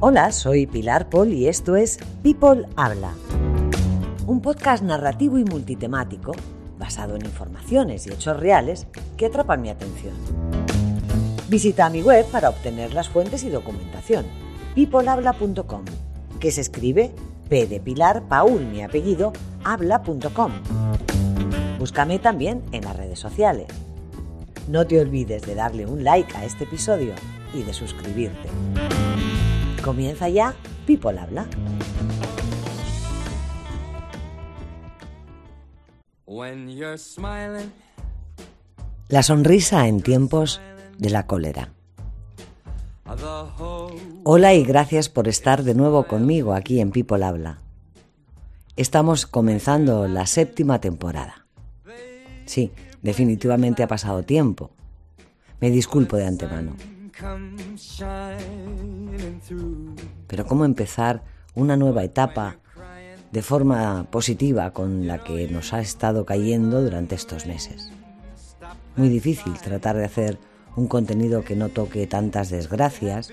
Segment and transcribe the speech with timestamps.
[0.00, 3.14] Hola, soy Pilar Paul y esto es People Habla,
[4.28, 6.34] un podcast narrativo y multitemático
[6.78, 10.14] basado en informaciones y hechos reales que atrapan mi atención.
[11.48, 14.24] Visita mi web para obtener las fuentes y documentación,
[14.76, 15.84] peoplehabla.com,
[16.38, 17.10] que se escribe
[17.48, 19.32] P de Pilar, Paul, mi apellido,
[19.64, 20.52] habla.com.
[21.80, 23.66] Búscame también en las redes sociales.
[24.68, 27.14] No te olvides de darle un like a este episodio
[27.52, 28.48] y de suscribirte.
[29.88, 30.54] Comienza ya
[30.86, 31.46] People Habla.
[39.08, 40.60] La sonrisa en tiempos
[40.98, 41.72] de la cólera.
[44.24, 47.62] Hola y gracias por estar de nuevo conmigo aquí en People Habla.
[48.76, 51.46] Estamos comenzando la séptima temporada.
[52.44, 54.70] Sí, definitivamente ha pasado tiempo.
[55.62, 56.76] Me disculpo de antemano.
[60.26, 61.22] Pero ¿cómo empezar
[61.54, 62.58] una nueva etapa
[63.32, 67.90] de forma positiva con la que nos ha estado cayendo durante estos meses?
[68.96, 70.38] Muy difícil tratar de hacer
[70.76, 73.30] un contenido que no toque tantas desgracias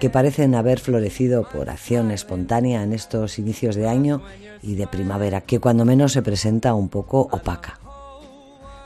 [0.00, 4.22] que parecen haber florecido por acción espontánea en estos inicios de año
[4.62, 7.78] y de primavera, que cuando menos se presenta un poco opaca.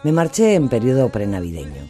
[0.04, 1.82] Me marché en periodo prenavideño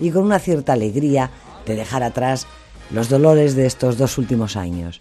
[0.00, 1.30] y con una cierta alegría
[1.68, 2.48] de dejar atrás
[2.90, 5.00] los dolores de estos dos últimos años.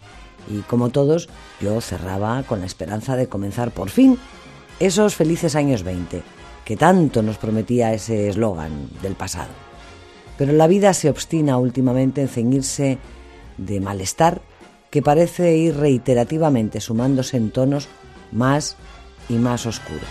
[0.50, 1.30] Y como todos,
[1.60, 4.20] yo cerraba con la esperanza de comenzar por fin
[4.80, 6.22] esos felices años 20,
[6.64, 9.50] que tanto nos prometía ese eslogan del pasado.
[10.38, 13.00] Pero la vida se obstina últimamente en ceñirse
[13.58, 14.42] de malestar
[14.92, 17.88] que parece ir reiterativamente sumándose en tonos
[18.32, 18.78] más
[19.30, 20.04] y más oscuros.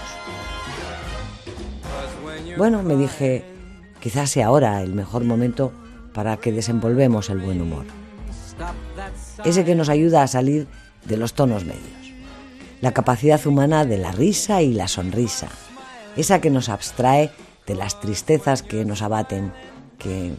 [2.58, 3.44] Bueno, me dije,
[4.00, 5.72] quizás sea ahora el mejor momento
[6.16, 7.84] para que desenvolvemos el buen humor.
[9.44, 10.66] Ese que nos ayuda a salir
[11.04, 11.84] de los tonos medios.
[12.80, 15.48] La capacidad humana de la risa y la sonrisa.
[16.16, 17.30] Esa que nos abstrae
[17.66, 19.52] de las tristezas que nos abaten,
[19.98, 20.32] que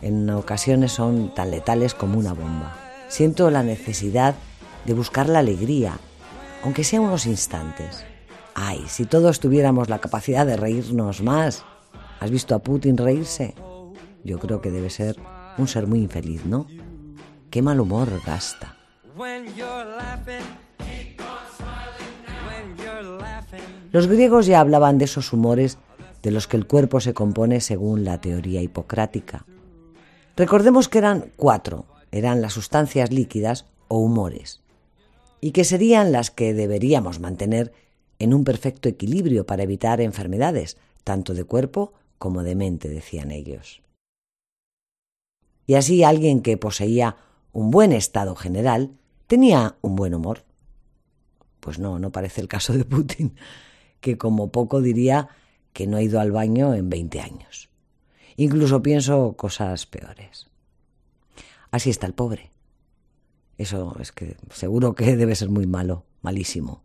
[0.00, 2.74] en ocasiones son tan letales como una bomba.
[3.08, 4.34] Siento la necesidad
[4.86, 5.98] de buscar la alegría,
[6.64, 8.06] aunque sea unos instantes.
[8.54, 11.62] Ay, si todos tuviéramos la capacidad de reírnos más.
[12.20, 13.54] ¿Has visto a Putin reírse?
[14.24, 15.16] Yo creo que debe ser
[15.58, 16.66] un ser muy infeliz, ¿no?
[17.50, 18.76] Qué mal humor gasta.
[23.92, 25.78] Los griegos ya hablaban de esos humores
[26.22, 29.44] de los que el cuerpo se compone según la teoría hipocrática.
[30.36, 34.60] Recordemos que eran cuatro, eran las sustancias líquidas o humores,
[35.40, 37.72] y que serían las que deberíamos mantener
[38.18, 43.79] en un perfecto equilibrio para evitar enfermedades, tanto de cuerpo como de mente, decían ellos.
[45.70, 47.14] Y así alguien que poseía
[47.52, 48.90] un buen estado general
[49.28, 50.42] tenía un buen humor.
[51.60, 53.36] Pues no, no parece el caso de Putin,
[54.00, 55.28] que como poco diría
[55.72, 57.68] que no ha ido al baño en 20 años.
[58.34, 60.48] Incluso pienso cosas peores.
[61.70, 62.50] Así está el pobre.
[63.56, 66.82] Eso es que seguro que debe ser muy malo, malísimo.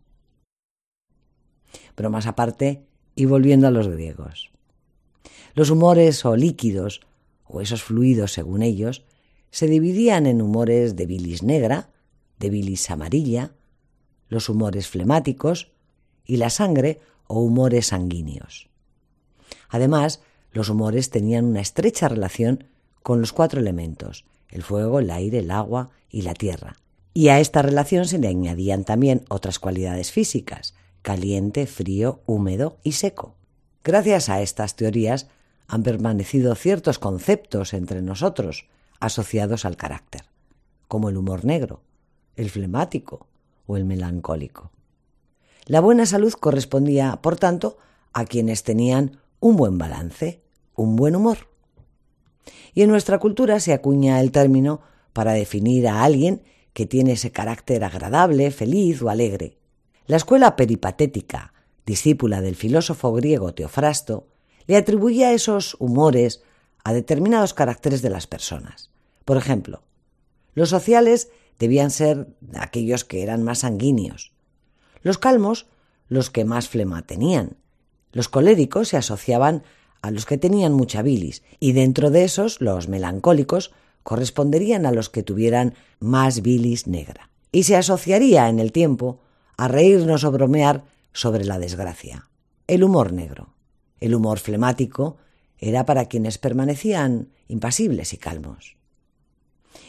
[1.96, 2.86] Pero más aparte,
[3.16, 4.52] y volviendo a los griegos.
[5.54, 7.00] Los humores o líquidos
[7.48, 9.04] o esos fluidos según ellos,
[9.50, 11.90] se dividían en humores de bilis negra,
[12.38, 13.52] de bilis amarilla,
[14.28, 15.72] los humores flemáticos
[16.24, 18.68] y la sangre o humores sanguíneos.
[19.68, 20.20] Además,
[20.52, 22.64] los humores tenían una estrecha relación
[23.02, 26.76] con los cuatro elementos, el fuego, el aire, el agua y la tierra.
[27.14, 32.92] Y a esta relación se le añadían también otras cualidades físicas, caliente, frío, húmedo y
[32.92, 33.36] seco.
[33.84, 35.28] Gracias a estas teorías
[35.68, 38.66] han permanecido ciertos conceptos entre nosotros
[39.00, 40.22] asociados al carácter,
[40.88, 41.82] como el humor negro,
[42.36, 43.26] el flemático
[43.66, 44.70] o el melancólico.
[45.64, 47.78] La buena salud correspondía, por tanto,
[48.12, 50.40] a quienes tenían un buen balance,
[50.74, 51.48] un buen humor.
[52.72, 54.80] Y en nuestra cultura se acuña el término
[55.12, 56.42] para definir a alguien
[56.72, 59.56] que tiene ese carácter agradable, feliz o alegre.
[60.06, 61.52] La escuela peripatética,
[61.84, 64.28] discípula del filósofo griego Teofrasto,
[64.66, 66.42] le atribuía esos humores
[66.84, 68.90] a determinados caracteres de las personas.
[69.24, 69.82] Por ejemplo,
[70.54, 74.32] los sociales debían ser aquellos que eran más sanguíneos,
[75.02, 75.66] los calmos
[76.08, 77.56] los que más flema tenían,
[78.12, 79.62] los coléricos se asociaban
[80.02, 83.72] a los que tenían mucha bilis y dentro de esos los melancólicos
[84.02, 87.28] corresponderían a los que tuvieran más bilis negra.
[87.50, 89.20] Y se asociaría en el tiempo
[89.56, 92.28] a reírnos o bromear sobre la desgracia.
[92.68, 93.55] El humor negro.
[94.00, 95.16] El humor flemático
[95.58, 98.76] era para quienes permanecían impasibles y calmos.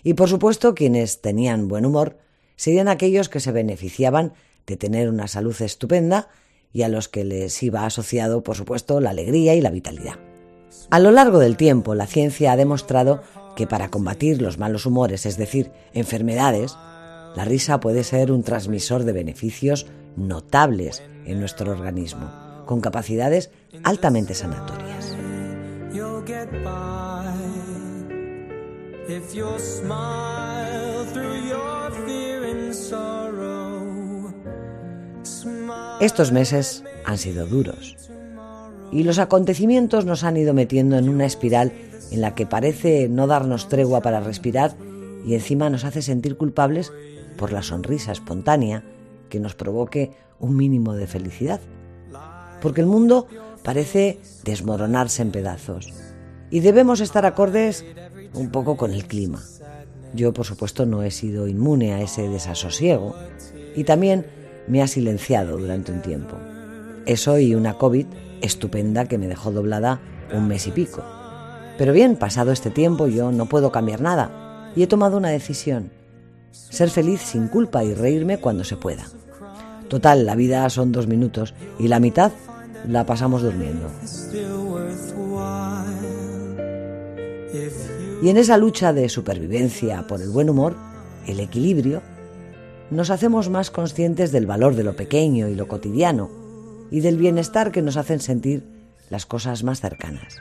[0.03, 2.17] Y por supuesto quienes tenían buen humor
[2.55, 4.33] serían aquellos que se beneficiaban
[4.65, 6.29] de tener una salud estupenda
[6.73, 10.15] y a los que les iba asociado, por supuesto, la alegría y la vitalidad.
[10.89, 13.21] A lo largo del tiempo, la ciencia ha demostrado
[13.55, 16.77] que para combatir los malos humores, es decir, enfermedades,
[17.35, 22.31] la risa puede ser un transmisor de beneficios notables en nuestro organismo,
[22.65, 23.49] con capacidades
[23.83, 25.15] altamente sanatorias.
[35.99, 37.95] Estos meses han sido duros
[38.91, 41.73] y los acontecimientos nos han ido metiendo en una espiral
[42.11, 44.75] en la que parece no darnos tregua para respirar
[45.25, 46.93] y encima nos hace sentir culpables
[47.37, 48.83] por la sonrisa espontánea
[49.29, 51.59] que nos provoque un mínimo de felicidad.
[52.61, 53.27] Porque el mundo
[53.67, 55.89] parece desmoronarse en pedazos
[56.49, 57.83] y debemos estar acordes
[58.33, 59.43] un poco con el clima.
[60.13, 63.13] Yo, por supuesto, no he sido inmune a ese desasosiego
[63.75, 64.25] y también
[64.69, 66.37] me ha silenciado durante un tiempo.
[67.05, 68.05] Eso y una COVID
[68.39, 69.99] estupenda que me dejó doblada
[70.33, 71.03] un mes y pico.
[71.77, 75.91] Pero bien, pasado este tiempo yo no puedo cambiar nada y he tomado una decisión.
[76.53, 79.07] Ser feliz sin culpa y reírme cuando se pueda.
[79.89, 82.31] Total, la vida son dos minutos y la mitad
[82.87, 83.89] la pasamos durmiendo.
[88.21, 90.75] Y en esa lucha de supervivencia por el buen humor,
[91.25, 92.01] el equilibrio,
[92.89, 96.29] nos hacemos más conscientes del valor de lo pequeño y lo cotidiano
[96.89, 98.65] y del bienestar que nos hacen sentir
[99.09, 100.37] las cosas más cercanas.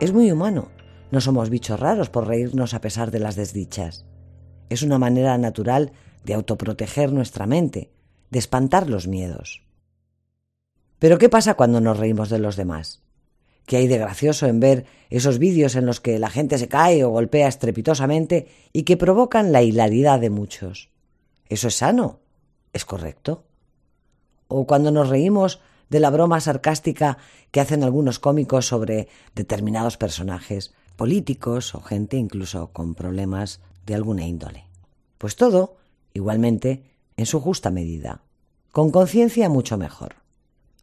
[0.00, 0.68] Es muy humano.
[1.10, 4.04] No somos bichos raros por reírnos a pesar de las desdichas.
[4.70, 5.92] Es una manera natural
[6.24, 7.90] de autoproteger nuestra mente,
[8.30, 9.62] de espantar los miedos.
[10.98, 13.02] Pero ¿qué pasa cuando nos reímos de los demás?
[13.66, 17.04] ¿Qué hay de gracioso en ver esos vídeos en los que la gente se cae
[17.04, 20.90] o golpea estrepitosamente y que provocan la hilaridad de muchos?
[21.48, 22.20] ¿Eso es sano?
[22.72, 23.44] ¿Es correcto?
[24.48, 25.60] ¿O cuando nos reímos
[25.90, 27.18] de la broma sarcástica
[27.50, 34.26] que hacen algunos cómicos sobre determinados personajes, políticos o gente incluso con problemas de alguna
[34.26, 34.64] índole?
[35.18, 35.76] Pues todo,
[36.14, 36.84] igualmente,
[37.16, 38.22] en su justa medida.
[38.70, 40.16] Con conciencia mucho mejor.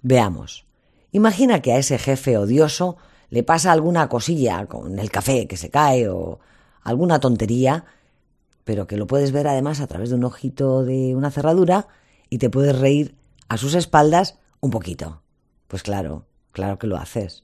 [0.02, 0.66] Veamos.
[1.12, 2.98] Imagina que a ese jefe odioso
[3.30, 6.40] le pasa alguna cosilla con el café que se cae o
[6.84, 7.86] alguna tontería,
[8.64, 11.88] pero que lo puedes ver además a través de un ojito de una cerradura
[12.30, 13.16] y te puedes reír
[13.48, 15.22] a sus espaldas un poquito.
[15.68, 17.44] Pues claro, claro que lo haces.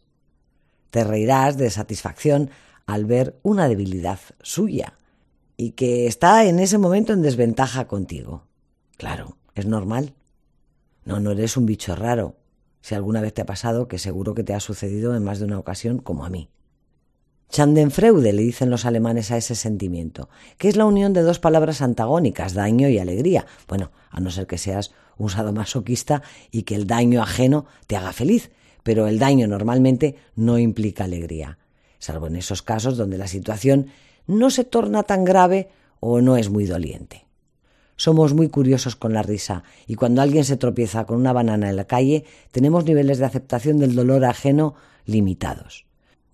[0.91, 2.51] Te reirás de satisfacción
[2.85, 4.99] al ver una debilidad suya
[5.57, 8.43] y que está en ese momento en desventaja contigo.
[8.97, 10.13] Claro, es normal.
[11.03, 12.35] No, no eres un bicho raro
[12.81, 15.45] si alguna vez te ha pasado, que seguro que te ha sucedido en más de
[15.45, 16.49] una ocasión como a mí.
[17.51, 21.81] Schadenfreude le dicen los alemanes a ese sentimiento, que es la unión de dos palabras
[21.81, 23.47] antagónicas, daño y alegría.
[23.67, 28.13] Bueno, a no ser que seas un sadomasoquista y que el daño ajeno te haga
[28.13, 28.51] feliz,
[28.83, 31.57] pero el daño normalmente no implica alegría,
[31.97, 33.87] salvo en esos casos donde la situación
[34.27, 37.25] no se torna tan grave o no es muy doliente.
[37.97, 41.77] Somos muy curiosos con la risa y cuando alguien se tropieza con una banana en
[41.77, 45.85] la calle tenemos niveles de aceptación del dolor ajeno limitados.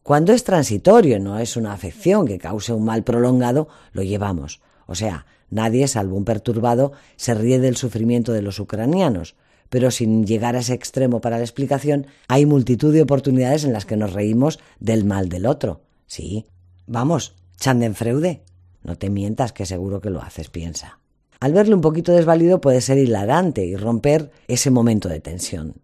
[0.04, 4.62] Cuando es transitorio, no es una afección que cause un mal prolongado, lo llevamos.
[4.88, 9.36] O sea, nadie, salvo un perturbado, se ríe del sufrimiento de los ucranianos.
[9.70, 13.86] Pero sin llegar a ese extremo para la explicación, hay multitud de oportunidades en las
[13.86, 15.82] que nos reímos del mal del otro.
[16.08, 16.48] Sí.
[16.88, 18.42] Vamos, Chandenfreude.
[18.84, 20.98] No te mientas que seguro que lo haces, piensa.
[21.40, 25.76] Al verle un poquito desvalido puede ser hilarante y romper ese momento de tensión.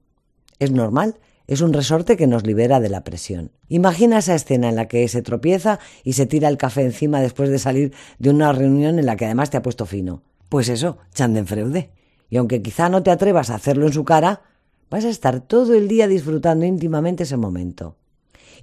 [0.58, 3.52] Es normal, es un resorte que nos libera de la presión.
[3.70, 7.52] Imagina esa escena en la que se tropieza y se tira el café encima después
[7.52, 10.24] de salir de una reunión en la que además te ha puesto fino.
[10.50, 11.92] Pues eso, Chandenfreude.
[12.32, 14.42] Y aunque quizá no te atrevas a hacerlo en su cara,
[14.90, 17.98] vas a estar todo el día disfrutando íntimamente ese momento.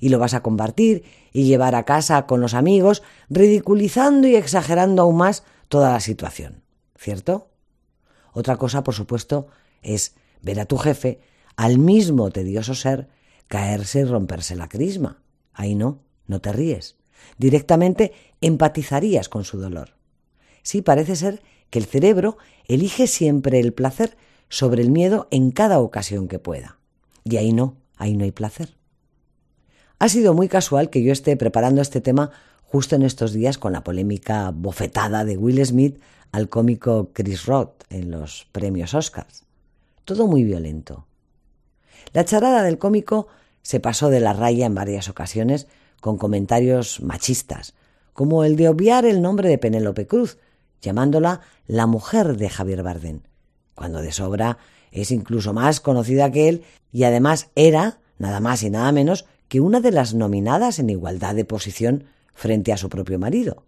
[0.01, 5.03] Y lo vas a compartir y llevar a casa con los amigos, ridiculizando y exagerando
[5.03, 6.65] aún más toda la situación.
[7.05, 7.51] ¿cierto?
[8.33, 9.49] Otra cosa, por supuesto,
[9.83, 11.21] es ver a tu jefe
[11.57, 13.09] al mismo tedioso ser
[13.47, 15.23] caerse y romperse la crisma.
[15.53, 16.97] Ahí no, no te ríes.
[17.39, 19.97] Directamente empatizarías con su dolor.
[20.63, 24.17] Sí, parece ser que el cerebro elige siempre el placer
[24.49, 26.79] sobre el miedo en cada ocasión que pueda.
[27.23, 28.77] Y ahí no, ahí no hay placer.
[29.99, 32.31] Ha sido muy casual que yo esté preparando este tema
[32.65, 36.01] justo en estos días con la polémica bofetada de Will Smith
[36.33, 39.45] al cómico Chris Rock en los premios Oscars.
[40.05, 41.07] Todo muy violento.
[42.13, 43.29] La charada del cómico
[43.63, 45.69] se pasó de la raya en varias ocasiones
[46.01, 47.75] con comentarios machistas,
[48.13, 50.39] como el de obviar el nombre de Penélope Cruz,
[50.83, 53.21] llamándola la mujer de Javier Bardem,
[53.75, 54.59] cuando de sobra
[54.91, 59.25] es incluso más conocida que él y además era, nada más y nada menos,
[59.55, 63.63] que una de las nominadas en igualdad de posición frente a su propio marido.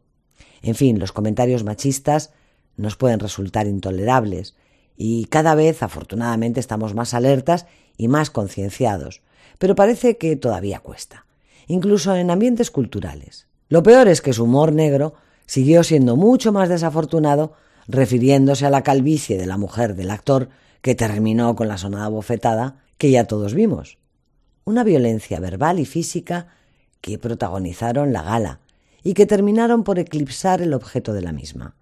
[0.61, 2.33] En fin, los comentarios machistas
[2.76, 4.57] nos pueden resultar intolerables
[4.97, 7.66] y cada vez, afortunadamente, estamos más alertas
[7.97, 9.23] y más concienciados,
[9.59, 11.25] pero parece que todavía cuesta,
[11.69, 13.47] incluso en ambientes culturales.
[13.69, 15.14] Lo peor es que su humor negro
[15.47, 17.52] siguió siendo mucho más desafortunado
[17.87, 20.49] refiriéndose a la calvicie de la mujer del actor
[20.83, 23.99] que terminó con la sonada bofetada que ya todos vimos.
[24.68, 26.49] Una violencia verbal y física
[27.00, 28.58] que protagonizaron la gala
[29.04, 31.76] y que terminaron por eclipsar el objeto de la misma,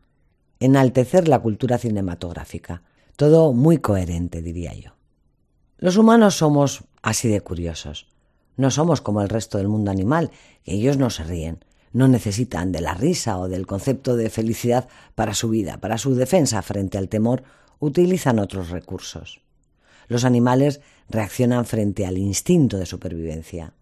[0.60, 2.82] enaltecer la cultura cinematográfica.
[3.16, 4.90] Todo muy coherente, diría yo.
[5.78, 8.06] Los humanos somos así de curiosos.
[8.58, 10.30] No somos como el resto del mundo animal,
[10.62, 11.64] que ellos no se ríen,
[11.94, 16.14] no necesitan de la risa o del concepto de felicidad para su vida, para su
[16.14, 17.44] defensa frente al temor,
[17.78, 19.40] utilizan otros recursos.
[20.08, 23.73] Los animales reaccionan frente al instinto de supervivencia.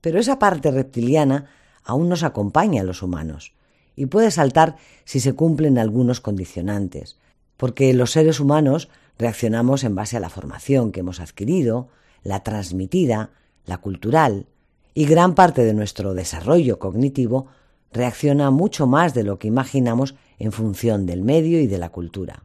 [0.00, 1.46] Pero esa parte reptiliana
[1.84, 3.52] aún nos acompaña a los humanos
[3.96, 7.18] y puede saltar si se cumplen algunos condicionantes,
[7.56, 8.88] porque los seres humanos
[9.18, 11.88] reaccionamos en base a la formación que hemos adquirido,
[12.22, 13.30] la transmitida,
[13.66, 14.46] la cultural,
[14.94, 17.46] y gran parte de nuestro desarrollo cognitivo
[17.92, 22.44] reacciona mucho más de lo que imaginamos en función del medio y de la cultura.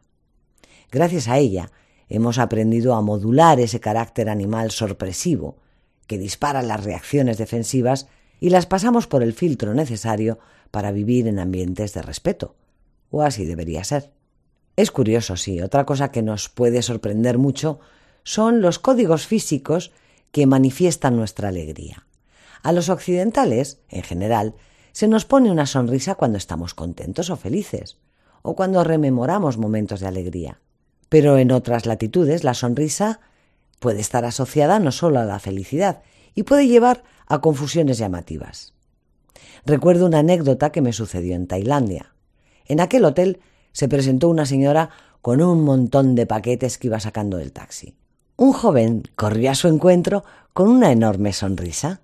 [0.90, 1.70] Gracias a ella
[2.08, 5.56] hemos aprendido a modular ese carácter animal sorpresivo
[6.06, 8.06] que dispara las reacciones defensivas
[8.40, 10.38] y las pasamos por el filtro necesario
[10.70, 12.54] para vivir en ambientes de respeto.
[13.10, 14.12] O así debería ser.
[14.76, 17.80] Es curioso, sí, otra cosa que nos puede sorprender mucho
[18.24, 19.92] son los códigos físicos
[20.32, 22.06] que manifiestan nuestra alegría.
[22.62, 24.54] A los occidentales, en general,
[24.92, 27.98] se nos pone una sonrisa cuando estamos contentos o felices,
[28.42, 30.60] o cuando rememoramos momentos de alegría.
[31.08, 33.20] Pero en otras latitudes la sonrisa
[33.80, 36.02] puede estar asociada no solo a la felicidad,
[36.34, 38.72] y puede llevar a confusiones llamativas.
[39.64, 42.14] Recuerdo una anécdota que me sucedió en Tailandia.
[42.66, 43.40] En aquel hotel
[43.72, 44.90] se presentó una señora
[45.22, 47.94] con un montón de paquetes que iba sacando del taxi.
[48.36, 52.00] Un joven corrió a su encuentro con una enorme sonrisa.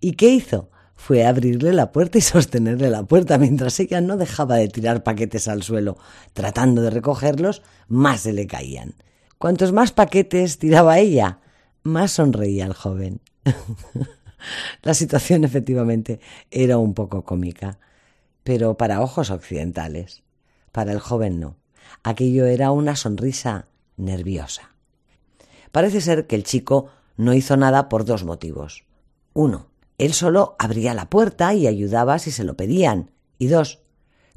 [0.00, 0.70] ¿Y qué hizo?
[0.94, 5.48] Fue abrirle la puerta y sostenerle la puerta mientras ella no dejaba de tirar paquetes
[5.48, 5.98] al suelo.
[6.32, 8.94] Tratando de recogerlos, más se le caían.
[9.38, 11.40] Cuantos más paquetes tiraba ella,
[11.82, 13.20] más sonreía el joven.
[14.82, 16.20] la situación efectivamente
[16.50, 17.78] era un poco cómica,
[18.42, 20.22] pero para ojos occidentales.
[20.72, 21.56] Para el joven no.
[22.02, 24.74] Aquello era una sonrisa nerviosa.
[25.72, 28.84] Parece ser que el chico no hizo nada por dos motivos.
[29.32, 29.66] Uno,
[29.98, 33.10] él solo abría la puerta y ayudaba si se lo pedían.
[33.38, 33.80] Y dos,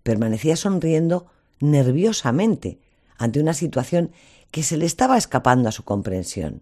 [0.03, 1.27] permanecía sonriendo
[1.59, 2.79] nerviosamente
[3.17, 4.11] ante una situación
[4.51, 6.61] que se le estaba escapando a su comprensión.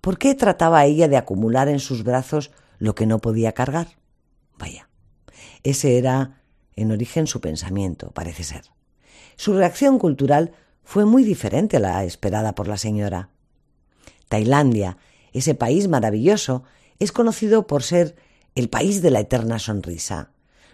[0.00, 3.88] ¿Por qué trataba ella de acumular en sus brazos lo que no podía cargar?
[4.58, 4.88] Vaya,
[5.62, 6.42] ese era
[6.76, 8.64] en origen su pensamiento, parece ser.
[9.36, 13.30] Su reacción cultural fue muy diferente a la esperada por la señora.
[14.28, 14.98] Tailandia,
[15.32, 16.64] ese país maravilloso,
[17.04, 18.16] es conocido por ser
[18.54, 20.30] el país de la eterna sonrisa.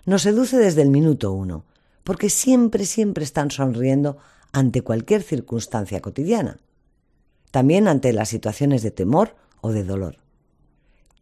[0.06, 1.64] Nos seduce desde el minuto uno,
[2.04, 4.18] porque siempre, siempre están sonriendo
[4.52, 6.58] ante cualquier circunstancia cotidiana,
[7.50, 10.16] también ante las situaciones de temor o de dolor.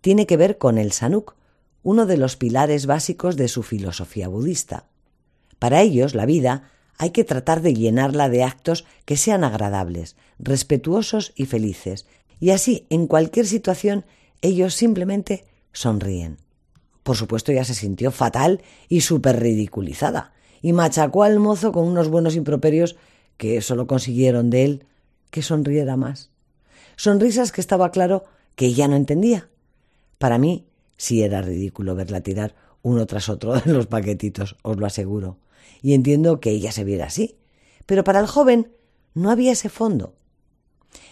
[0.01, 1.35] Tiene que ver con el Sanuk,
[1.83, 4.87] uno de los pilares básicos de su filosofía budista.
[5.59, 11.33] Para ellos, la vida hay que tratar de llenarla de actos que sean agradables, respetuosos
[11.37, 12.07] y felices,
[12.41, 14.05] y así en cualquier situación
[14.43, 16.39] ellos simplemente sonríen.
[17.03, 22.09] Por supuesto ya se sintió fatal y súper ridiculizada, y machacó al mozo con unos
[22.09, 22.97] buenos improperios
[23.37, 24.85] que solo consiguieron de él
[25.31, 26.31] que sonriera más.
[26.97, 28.25] Sonrisas que estaba claro
[28.57, 29.49] que ella no entendía.
[30.19, 30.67] Para mí
[30.97, 35.39] sí era ridículo verla tirar uno tras otro de los paquetitos, os lo aseguro,
[35.81, 37.39] y entiendo que ella se viera así.
[37.87, 38.73] Pero para el joven
[39.15, 40.15] no había ese fondo.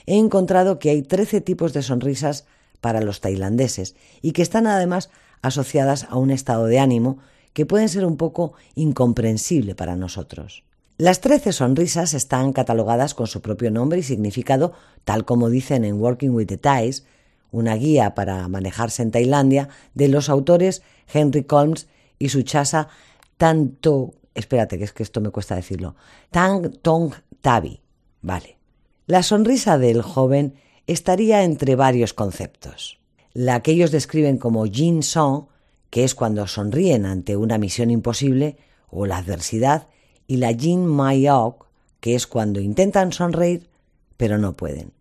[0.06, 2.46] He encontrado que hay 13 tipos de sonrisas
[2.80, 5.10] para los tailandeses y que están además
[5.42, 7.18] asociadas a un estado de ánimo
[7.52, 10.64] que pueden ser un poco incomprensible para nosotros.
[10.98, 14.72] Las trece sonrisas están catalogadas con su propio nombre y significado,
[15.04, 17.04] tal como dicen en Working with the Thais,
[17.50, 21.86] una guía para manejarse en Tailandia, de los autores Henry Colmes
[22.18, 22.88] y Suchasa
[23.36, 24.14] Tanto.
[24.34, 25.96] Espérate, que es que esto me cuesta decirlo.
[26.30, 27.80] Tang Tong Tabi.
[28.22, 28.58] Vale.
[29.06, 30.54] La sonrisa del joven
[30.86, 32.98] estaría entre varios conceptos.
[33.32, 35.46] La que ellos describen como Jin Song,
[35.90, 38.56] que es cuando sonríen ante una misión imposible
[38.88, 39.88] o la adversidad,
[40.26, 41.66] y la Jin Mayok,
[42.00, 43.68] que es cuando intentan sonreír
[44.16, 44.92] pero no pueden.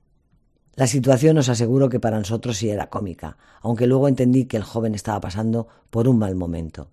[0.75, 4.63] La situación os aseguro que para nosotros sí era cómica, aunque luego entendí que el
[4.63, 6.89] joven estaba pasando por un mal momento.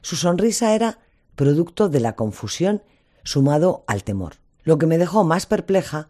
[0.00, 0.98] Su sonrisa era
[1.36, 2.82] producto de la confusión
[3.22, 4.36] sumado al temor.
[4.62, 6.08] Lo que me dejó más perpleja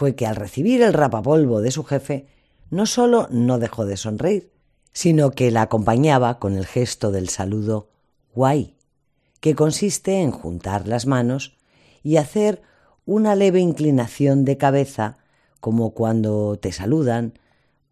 [0.00, 2.26] fue que al recibir el rapapolvo de su jefe,
[2.70, 4.50] no solo no dejó de sonreír,
[4.94, 7.90] sino que la acompañaba con el gesto del saludo
[8.34, 8.78] guay,
[9.40, 11.58] que consiste en juntar las manos
[12.02, 12.62] y hacer
[13.04, 15.18] una leve inclinación de cabeza
[15.60, 17.38] como cuando te saludan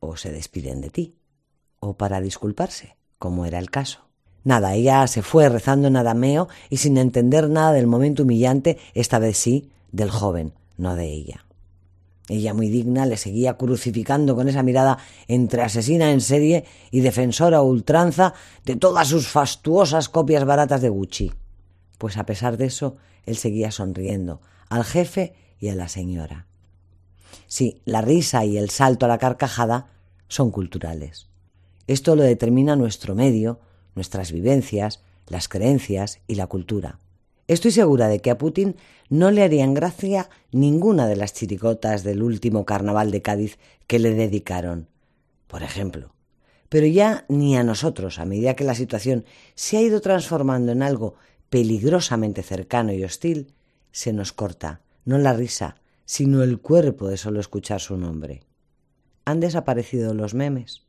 [0.00, 1.14] o se despiden de ti,
[1.78, 4.08] o para disculparse, como era el caso.
[4.44, 9.18] Nada, ella se fue rezando en adameo y sin entender nada del momento humillante, esta
[9.18, 11.44] vez sí, del joven, no de ella.
[12.28, 17.62] Ella, muy digna, le seguía crucificando con esa mirada entre asesina en serie y defensora
[17.62, 18.34] ultranza
[18.66, 21.32] de todas sus fastuosas copias baratas de Gucci.
[21.96, 26.46] Pues a pesar de eso, él seguía sonriendo al jefe y a la señora.
[27.46, 29.88] Sí, la risa y el salto a la carcajada
[30.28, 31.28] son culturales.
[31.86, 33.60] Esto lo determina nuestro medio,
[33.94, 36.98] nuestras vivencias, las creencias y la cultura.
[37.48, 38.76] Estoy segura de que a Putin
[39.08, 44.12] no le harían gracia ninguna de las chiricotas del último carnaval de Cádiz que le
[44.12, 44.88] dedicaron,
[45.46, 46.14] por ejemplo.
[46.68, 50.82] Pero ya ni a nosotros, a medida que la situación se ha ido transformando en
[50.82, 51.14] algo
[51.48, 53.54] peligrosamente cercano y hostil,
[53.92, 58.42] se nos corta, no la risa, sino el cuerpo de solo escuchar su nombre.
[59.24, 60.82] Han desaparecido los memes.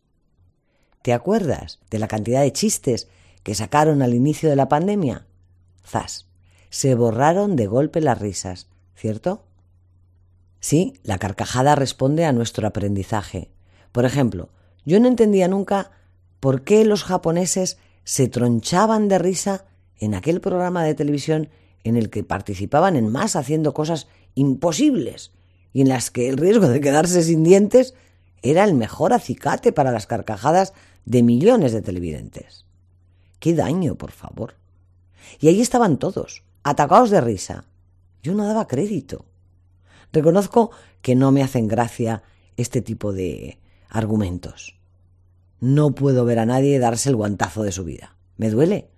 [1.04, 3.08] ¿Te acuerdas de la cantidad de chistes
[3.44, 5.26] que sacaron al inicio de la pandemia?
[5.86, 6.29] Zas
[6.70, 9.44] se borraron de golpe las risas, ¿cierto?
[10.60, 13.50] Sí, la carcajada responde a nuestro aprendizaje.
[13.92, 14.50] Por ejemplo,
[14.86, 15.92] yo no entendía nunca
[16.40, 19.66] por qué los japoneses se tronchaban de risa
[19.98, 21.50] en aquel programa de televisión
[21.84, 25.32] en el que participaban en masa haciendo cosas imposibles
[25.74, 27.94] y en las que el riesgo de quedarse sin dientes
[28.42, 30.74] era el mejor acicate para las carcajadas
[31.06, 32.66] de millones de televidentes.
[33.40, 34.56] ¡Qué daño, por favor!
[35.40, 37.66] Y ahí estaban todos, atacados de risa.
[38.22, 39.26] Yo no daba crédito.
[40.12, 42.24] Reconozco que no me hacen gracia
[42.58, 44.78] este tipo de argumentos.
[45.60, 48.16] No puedo ver a nadie darse el guantazo de su vida.
[48.38, 48.90] Me duele.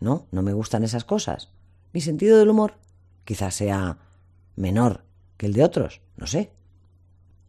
[0.00, 1.50] No, no me gustan esas cosas.
[1.92, 2.74] Mi sentido del humor
[3.24, 3.98] quizás sea
[4.56, 5.04] menor
[5.36, 6.52] que el de otros, no sé.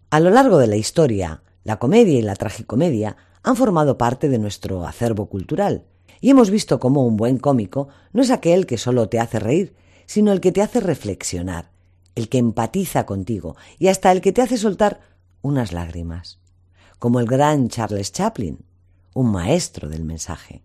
[0.09, 4.39] A lo largo de la historia, la comedia y la tragicomedia han formado parte de
[4.39, 5.85] nuestro acervo cultural
[6.21, 9.75] y hemos visto cómo un buen cómico no es aquel que solo te hace reír,
[10.05, 11.71] sino el que te hace reflexionar,
[12.15, 14.99] el que empatiza contigo y hasta el que te hace soltar
[15.41, 16.39] unas lágrimas,
[16.97, 18.60] como el gran Charles Chaplin,
[19.13, 20.63] un maestro del mensaje.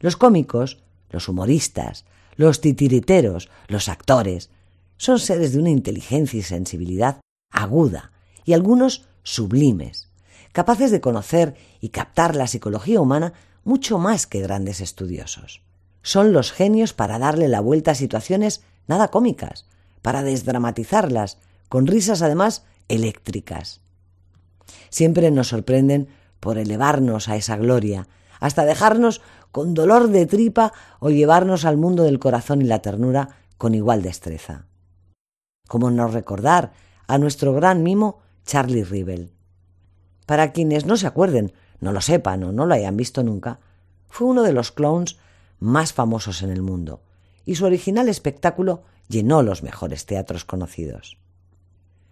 [0.00, 0.78] Los cómicos,
[1.10, 2.04] los humoristas,
[2.36, 4.50] los titiriteros, los actores,
[4.96, 8.12] son seres de una inteligencia y sensibilidad aguda
[8.44, 10.08] y algunos sublimes,
[10.52, 15.62] capaces de conocer y captar la psicología humana mucho más que grandes estudiosos.
[16.02, 19.66] Son los genios para darle la vuelta a situaciones nada cómicas,
[20.02, 23.80] para desdramatizarlas, con risas además eléctricas.
[24.88, 26.08] Siempre nos sorprenden
[26.40, 28.08] por elevarnos a esa gloria,
[28.40, 29.20] hasta dejarnos
[29.52, 34.02] con dolor de tripa o llevarnos al mundo del corazón y la ternura con igual
[34.02, 34.66] destreza.
[35.68, 36.72] Como no recordar
[37.06, 39.32] a nuestro gran mimo Charlie Rivel.
[40.26, 43.58] Para quienes no se acuerden, no lo sepan o no lo hayan visto nunca,
[44.08, 45.18] fue uno de los clowns
[45.58, 47.00] más famosos en el mundo,
[47.44, 51.18] y su original espectáculo llenó los mejores teatros conocidos.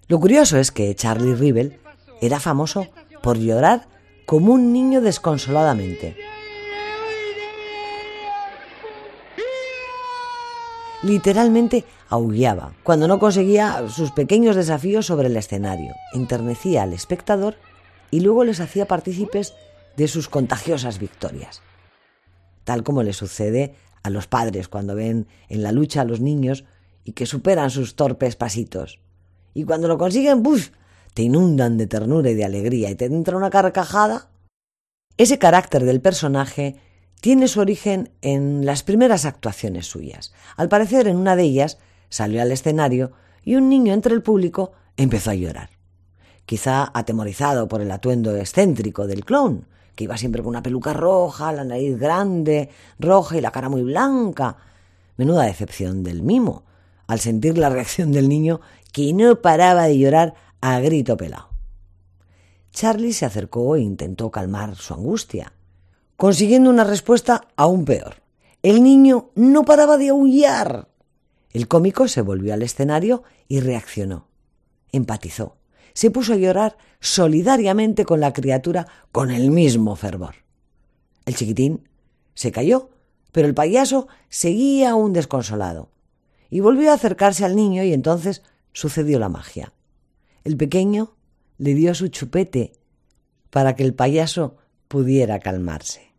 [0.07, 1.78] Lo curioso es que Charlie Rivel
[2.20, 2.87] era famoso
[3.22, 3.87] por llorar
[4.26, 6.16] como un niño desconsoladamente.
[11.02, 17.57] Literalmente aullaba cuando no conseguía sus pequeños desafíos sobre el escenario, enternecía al espectador
[18.10, 19.54] y luego les hacía partícipes
[19.96, 21.62] de sus contagiosas victorias.
[22.64, 26.64] Tal como le sucede a los padres cuando ven en la lucha a los niños
[27.04, 29.00] y que superan sus torpes pasitos.
[29.54, 30.70] Y cuando lo consiguen, ¡buf!
[31.14, 34.30] te inundan de ternura y de alegría y te entra una carcajada.
[35.16, 36.76] Ese carácter del personaje
[37.20, 40.32] tiene su origen en las primeras actuaciones suyas.
[40.56, 44.72] Al parecer, en una de ellas salió al escenario y un niño entre el público
[44.96, 45.77] empezó a llorar.
[46.48, 51.52] Quizá atemorizado por el atuendo excéntrico del clown, que iba siempre con una peluca roja,
[51.52, 54.56] la nariz grande, roja y la cara muy blanca.
[55.18, 56.62] Menuda decepción del mimo,
[57.06, 58.62] al sentir la reacción del niño
[58.94, 60.32] que no paraba de llorar
[60.62, 61.50] a grito pelado.
[62.72, 65.52] Charlie se acercó e intentó calmar su angustia,
[66.16, 68.22] consiguiendo una respuesta aún peor.
[68.62, 70.88] El niño no paraba de aullar.
[71.52, 74.28] El cómico se volvió al escenario y reaccionó.
[74.92, 75.57] Empatizó
[75.98, 80.37] se puso a llorar solidariamente con la criatura con el mismo fervor.
[81.26, 81.88] El chiquitín
[82.34, 82.90] se cayó,
[83.32, 85.90] pero el payaso seguía aún desconsolado,
[86.50, 89.72] y volvió a acercarse al niño y entonces sucedió la magia.
[90.44, 91.16] El pequeño
[91.56, 92.74] le dio su chupete
[93.50, 94.56] para que el payaso
[94.87, 96.12] pudiera calmarse.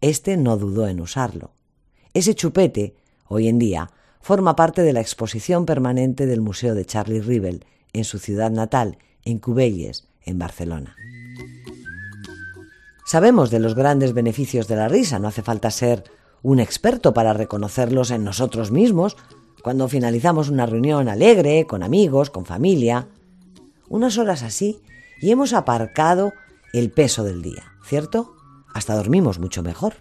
[0.00, 1.54] Este no dudó en usarlo.
[2.14, 2.94] Ese chupete,
[3.26, 8.04] hoy en día, forma parte de la exposición permanente del Museo de Charlie Rivel en
[8.04, 10.96] su ciudad natal, en Cubelles, en Barcelona.
[13.04, 16.04] Sabemos de los grandes beneficios de la risa, no hace falta ser
[16.42, 19.16] un experto para reconocerlos en nosotros mismos
[19.62, 23.08] cuando finalizamos una reunión alegre, con amigos, con familia.
[23.88, 24.80] Unas horas así
[25.20, 26.32] y hemos aparcado
[26.72, 28.34] el peso del día, ¿cierto?
[28.74, 29.94] Hasta dormimos mucho mejor.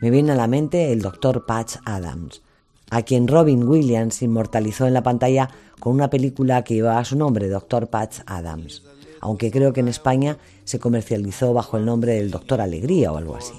[0.00, 2.42] Me viene a la mente el doctor Patch Adams,
[2.90, 7.48] a quien Robin Williams inmortalizó en la pantalla con una película que llevaba su nombre,
[7.48, 8.82] Doctor Patch Adams,
[9.20, 13.36] aunque creo que en España se comercializó bajo el nombre del Doctor Alegría o algo
[13.36, 13.54] así.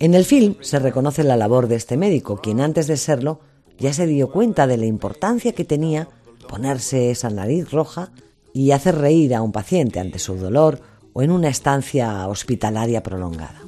[0.00, 3.40] En el film se reconoce la labor de este médico, quien antes de serlo
[3.78, 6.08] ya se dio cuenta de la importancia que tenía
[6.48, 8.12] ponerse esa nariz roja
[8.58, 10.80] y hacer reír a un paciente ante su dolor
[11.12, 13.62] o en una estancia hospitalaria prolongada.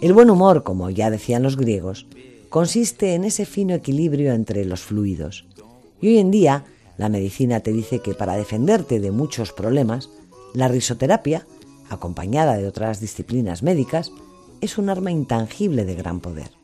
[0.00, 2.06] El buen humor, como ya decían los griegos,
[2.48, 5.46] consiste en ese fino equilibrio entre los fluidos.
[6.00, 6.64] Y hoy en día
[6.96, 10.10] la medicina te dice que para defenderte de muchos problemas,
[10.52, 11.46] la risoterapia,
[11.90, 14.10] acompañada de otras disciplinas médicas,
[14.60, 16.58] es un arma intangible de gran poder.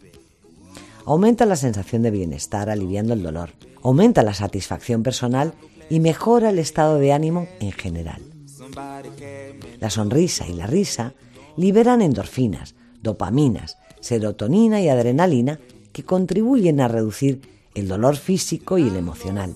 [1.07, 3.51] Aumenta la sensación de bienestar aliviando el dolor,
[3.83, 5.53] aumenta la satisfacción personal
[5.91, 8.23] y mejora el estado de ánimo en general.
[9.81, 11.13] La sonrisa y la risa
[11.57, 15.61] liberan endorfinas, dopaminas, serotonina y adrenalina
[15.93, 17.43] que contribuyen a reducir
[17.75, 19.55] el dolor físico y el emocional.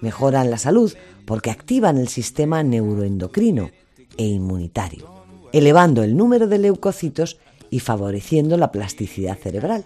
[0.00, 0.92] Mejoran la salud
[1.26, 3.70] porque activan el sistema neuroendocrino
[4.16, 5.08] e inmunitario,
[5.52, 7.38] elevando el número de leucocitos
[7.70, 9.84] y favoreciendo la plasticidad cerebral.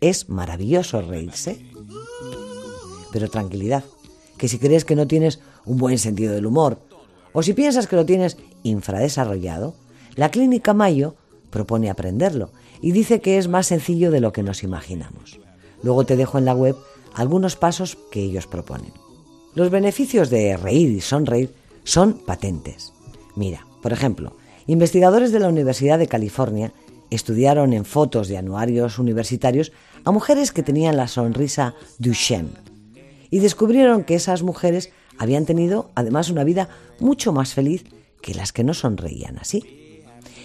[0.00, 1.64] Es maravilloso reírse.
[3.12, 3.84] Pero tranquilidad,
[4.36, 6.78] que si crees que no tienes un buen sentido del humor,
[7.32, 9.74] o si piensas que lo tienes infradesarrollado,
[10.14, 11.14] la Clínica Mayo
[11.50, 15.40] propone aprenderlo y dice que es más sencillo de lo que nos imaginamos.
[15.82, 16.76] Luego te dejo en la web
[17.14, 18.92] algunos pasos que ellos proponen.
[19.54, 22.92] Los beneficios de reír y sonreír son patentes.
[23.34, 26.72] Mira, por ejemplo, investigadores de la Universidad de California
[27.10, 29.72] estudiaron en fotos de anuarios universitarios
[30.04, 32.50] a mujeres que tenían la sonrisa Duchenne
[33.30, 36.68] y descubrieron que esas mujeres habían tenido además una vida
[37.00, 37.84] mucho más feliz
[38.22, 40.02] que las que no sonreían así.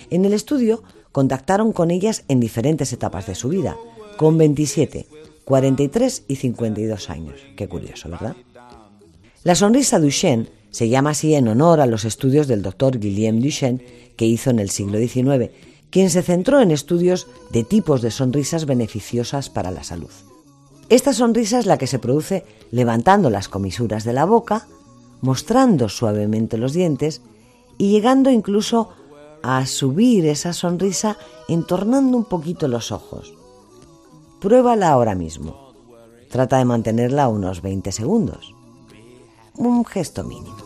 [0.10, 3.78] En el estudio contactaron con ellas en diferentes etapas de su vida,
[4.18, 5.08] con 27,
[5.46, 7.36] 43 y 52 años.
[7.56, 8.36] Qué curioso, ¿verdad?
[9.44, 13.84] La sonrisa Duchenne se llama así en honor a los estudios del doctor Guillaume Duchenne
[14.16, 15.52] que hizo en el siglo XIX,
[15.94, 20.10] quien se centró en estudios de tipos de sonrisas beneficiosas para la salud.
[20.90, 24.66] Esta sonrisa es la que se produce levantando las comisuras de la boca,
[25.22, 27.22] mostrando suavemente los dientes
[27.78, 28.90] y llegando incluso
[29.44, 31.16] a subir esa sonrisa
[31.48, 33.32] entornando un poquito los ojos.
[34.42, 35.74] Pruébala ahora mismo.
[36.32, 38.56] Trata de mantenerla unos 20 segundos.
[39.58, 40.58] Un gesto mínimo.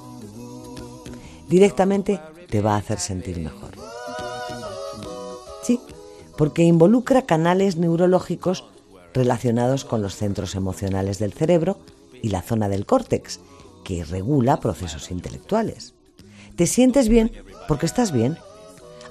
[1.49, 3.86] Directamente te va a hacer sentir mejor.
[6.37, 8.65] Porque involucra canales neurológicos
[9.13, 11.79] relacionados con los centros emocionales del cerebro
[12.21, 13.39] y la zona del córtex,
[13.83, 15.93] que regula procesos intelectuales.
[16.55, 17.31] Te sientes bien
[17.67, 18.37] porque estás bien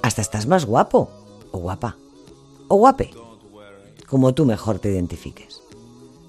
[0.02, 1.10] hasta estás más guapo
[1.50, 1.96] o guapa
[2.68, 3.10] o guape,
[4.06, 5.60] como tú mejor te identifiques.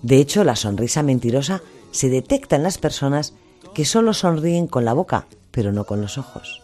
[0.02, 3.34] De hecho, la sonrisa mentirosa se detecta en las personas
[3.74, 6.62] que solo sonríen con la boca, pero no con los ojos.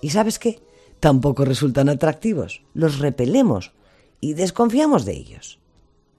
[0.00, 0.60] ¿Y sabes qué?
[1.04, 2.62] Tampoco resultan atractivos.
[2.72, 3.72] Los repelemos
[4.20, 5.60] y desconfiamos de ellos.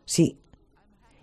[0.06, 0.38] Sí,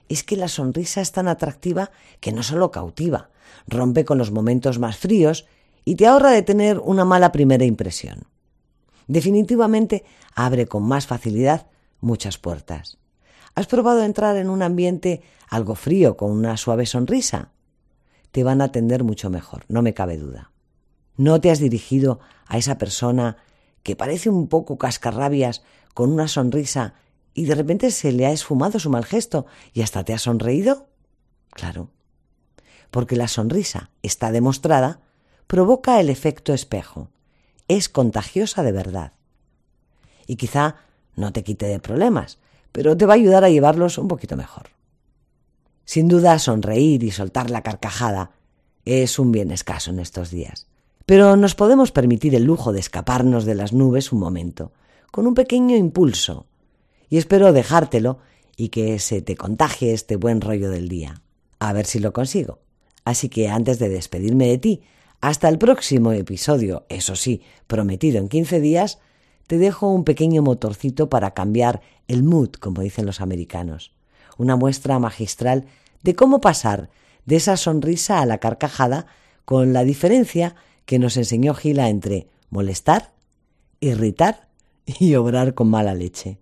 [0.09, 3.31] es que la sonrisa es tan atractiva que no solo cautiva,
[3.69, 5.47] rompe con los momentos más fríos
[5.85, 8.25] y te ahorra de tener una mala primera impresión.
[9.07, 11.69] Definitivamente abre con más facilidad
[12.01, 12.99] muchas puertas.
[13.55, 17.53] ¿Has probado entrar en un ambiente algo frío con una suave sonrisa?
[18.33, 20.51] Te van a atender mucho mejor, no me cabe duda.
[21.17, 23.37] ¿No te has dirigido a esa persona
[23.83, 25.63] que parece un poco cascarrabias
[25.95, 26.95] con una sonrisa
[27.35, 30.89] y de repente se le ha esfumado su mal gesto y hasta te ha sonreído?
[31.51, 31.91] Claro,
[32.91, 35.01] porque la sonrisa está demostrada,
[35.47, 37.09] provoca el efecto espejo.
[37.69, 39.13] Es contagiosa de verdad.
[40.27, 40.77] Y quizá
[41.17, 42.39] no te quite de problemas,
[42.71, 44.71] pero te va a ayudar a llevarlos un poquito mejor.
[45.85, 48.33] Sin duda, sonreír y soltar la carcajada
[48.85, 50.67] es un bien escaso en estos días.
[51.13, 54.73] Pero nos podemos permitir el lujo de escaparnos de las nubes un momento,
[55.11, 56.47] con un pequeño impulso,
[57.11, 58.21] y espero dejártelo
[58.57, 61.21] y que se te contagie este buen rollo del día.
[61.59, 62.61] A ver si lo consigo.
[63.05, 64.81] Así que antes de despedirme de ti,
[65.21, 68.99] hasta el próximo episodio, eso sí, prometido en 15 días,
[69.47, 73.93] te dejo un pequeño motorcito para cambiar el mood, como dicen los americanos.
[74.39, 75.67] Una muestra magistral
[76.03, 76.89] de cómo pasar
[77.27, 79.09] de esa sonrisa a la carcajada
[79.45, 83.13] con la diferencia que nos enseñó Gila entre molestar,
[83.81, 84.49] irritar
[84.87, 86.39] y obrar con mala leche.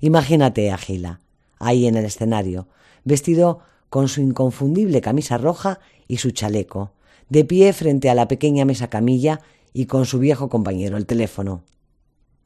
[0.00, 1.20] Imagínate a Gila,
[1.58, 2.68] ahí en el escenario,
[3.04, 6.92] vestido con su inconfundible camisa roja y su chaleco,
[7.28, 9.40] de pie frente a la pequeña mesa camilla
[9.72, 11.62] y con su viejo compañero, el teléfono.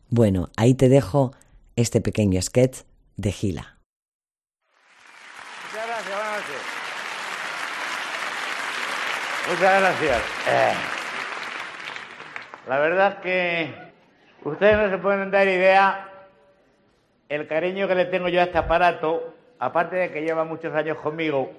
[0.09, 1.33] Bueno, ahí te dejo
[1.77, 2.81] este pequeño sketch
[3.17, 3.79] de Gila.
[5.65, 6.79] Muchas gracias, buenas noches.
[9.49, 10.23] Muchas gracias.
[10.49, 10.98] Eh,
[12.69, 13.75] la verdad es que
[14.45, 16.07] ustedes no se pueden dar idea
[17.31, 20.99] el cariño que le tengo yo a este aparato, aparte de que lleva muchos años
[20.99, 21.51] conmigo,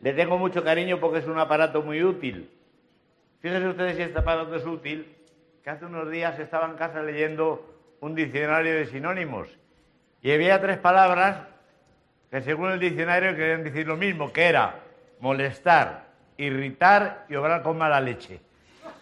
[0.00, 2.50] le tengo mucho cariño porque es un aparato muy útil.
[3.40, 5.12] Fíjense ustedes si este aparato es útil,
[5.64, 9.48] que hace unos días estaba en casa leyendo un diccionario de sinónimos
[10.22, 11.48] y había tres palabras
[12.30, 14.76] que según el diccionario querían decir lo mismo, que era
[15.18, 16.04] molestar,
[16.36, 18.40] irritar y obrar con mala leche.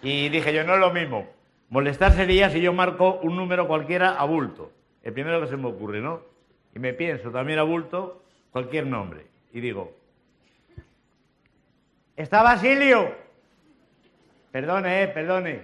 [0.02, 1.28] Y dije yo, no es lo mismo.
[1.68, 4.72] Molestar sería si yo marco un número cualquiera a bulto
[5.06, 6.20] el primero que se me ocurre, ¿no?
[6.74, 9.24] Y me pienso también a bulto cualquier nombre.
[9.52, 9.96] Y digo,
[12.16, 13.14] ¿está Basilio?
[14.50, 15.62] Perdone, eh, perdone,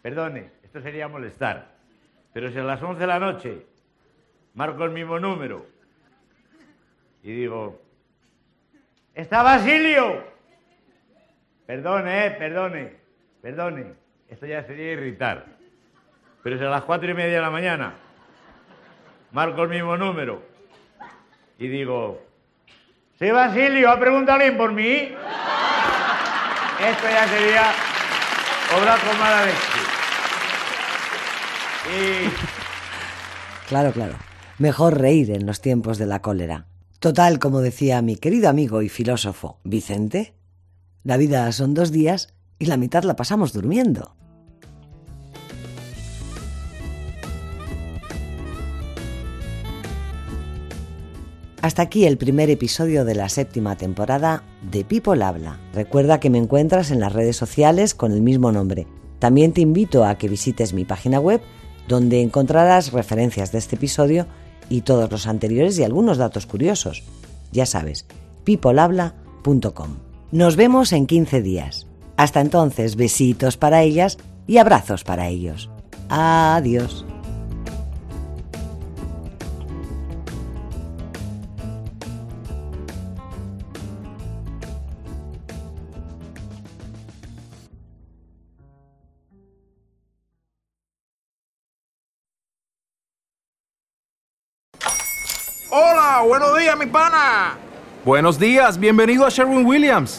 [0.00, 1.74] perdone, esto sería molestar.
[2.32, 3.66] Pero si a las 11 de la noche
[4.54, 5.66] marco el mismo número
[7.22, 7.82] y digo,
[9.14, 10.24] ¿está Basilio?
[11.66, 12.96] Perdone, eh, perdone,
[13.42, 13.94] perdone,
[14.28, 15.46] esto ya sería irritar.
[16.42, 17.94] Pero si a las cuatro y media de la mañana
[19.32, 20.42] marco el mismo número
[21.58, 22.22] y digo,
[23.18, 23.90] ¿sí, Basilio?
[23.90, 25.14] ¿Ha preguntado alguien por mí?
[26.80, 27.72] Esto ya sería
[28.78, 29.46] obra con mala.
[31.90, 32.30] Y...
[33.68, 34.14] Claro, claro.
[34.58, 36.66] Mejor reír en los tiempos de la cólera.
[36.98, 40.34] Total, como decía mi querido amigo y filósofo Vicente,
[41.02, 44.14] la vida son dos días y la mitad la pasamos durmiendo.
[51.62, 55.58] Hasta aquí el primer episodio de la séptima temporada de People Habla.
[55.74, 58.86] Recuerda que me encuentras en las redes sociales con el mismo nombre.
[59.18, 61.42] También te invito a que visites mi página web
[61.86, 64.26] donde encontrarás referencias de este episodio
[64.70, 67.02] y todos los anteriores y algunos datos curiosos.
[67.52, 68.06] Ya sabes,
[68.44, 69.96] peoplehabla.com.
[70.30, 71.89] Nos vemos en 15 días.
[72.20, 75.70] Hasta entonces, besitos para ellas y abrazos para ellos.
[76.10, 77.06] Adiós.
[95.70, 97.56] Hola, buenos días, mi pana.
[98.04, 100.18] Buenos días, bienvenido a Sherwin Williams.